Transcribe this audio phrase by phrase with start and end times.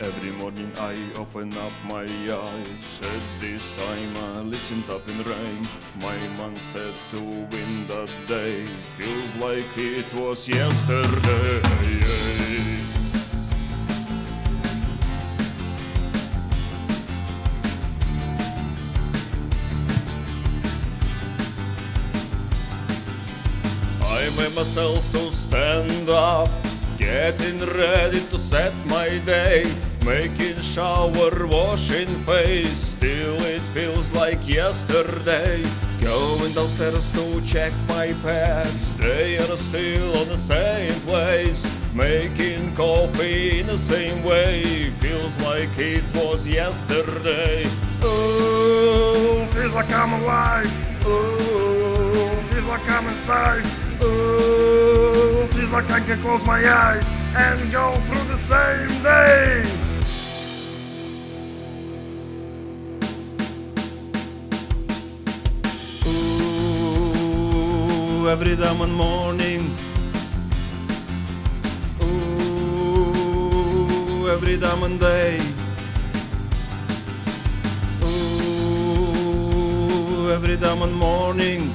[0.00, 3.00] Every morning I open up my eyes.
[3.02, 5.66] At this time I listened up in rain.
[6.00, 8.64] My man said to win that day.
[8.96, 11.60] Feels like it was yesterday.
[24.00, 26.50] I made myself to stand up,
[26.98, 29.66] getting ready to set my day,
[30.08, 32.78] making shower, washing face.
[32.96, 35.62] Still, it feels like yesterday.
[36.00, 41.60] Going downstairs to check my pets, they are still on the same place.
[41.94, 47.66] Making coffee in the same way, feels like it was yesterday.
[48.02, 50.72] Ooh, feels like I'm alive.
[51.06, 53.64] Ooh, feels like I'm inside.
[54.02, 59.87] Ooh, feels like I can close my eyes and go through the same day.
[68.28, 69.74] Ooh, every damn morning.
[72.02, 73.08] Ooh,
[74.28, 75.40] every damn day.
[78.04, 79.30] Ooh,
[80.30, 81.72] every damn morning.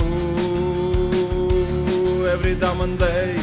[0.00, 1.46] Ooh,
[2.26, 3.38] every damn day.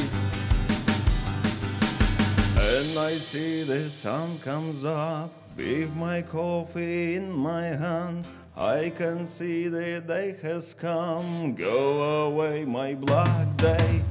[2.60, 8.26] And I see the sun comes up with my coffee in my hand.
[8.56, 11.56] I can see the day has come.
[11.56, 14.04] Go away, my black day.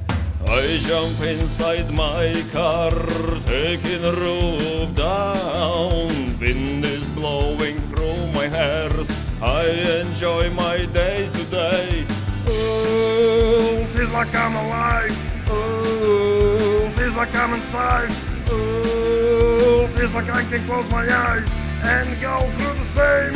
[0.45, 2.91] I jump inside my car,
[3.45, 6.37] taking roof down.
[6.39, 9.09] Wind is blowing through my hairs.
[9.41, 9.63] I
[10.01, 12.05] enjoy my day today.
[12.49, 15.49] Ooh, feels like I'm alive.
[15.49, 18.11] Ooh, feels like I'm inside.
[18.51, 23.32] Ooh, feels like I can close my eyes and go through the same